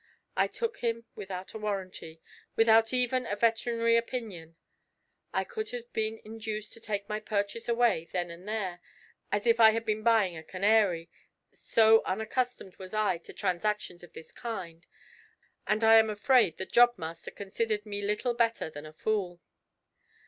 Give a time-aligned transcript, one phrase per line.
[0.35, 2.23] I took him without a warranty,
[2.55, 4.55] without even a veterinary opinion.
[5.31, 8.79] I could have been induced to take my purchase away then and there,
[9.31, 11.11] as if I had been buying a canary,
[11.51, 14.87] so unaccustomed was I to transactions of this kind,
[15.67, 19.39] and I am afraid the job master considered me little better than a fool.